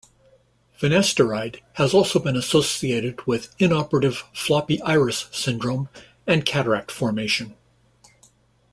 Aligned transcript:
Finasteride 0.79 1.61
has 1.73 1.93
also 1.93 2.17
been 2.17 2.35
associated 2.35 3.23
with 3.27 3.55
intraoperative 3.59 4.23
floppy 4.33 4.81
iris 4.81 5.27
syndrome 5.31 5.89
and 6.25 6.43
cataract 6.43 6.89
formation. 6.89 7.55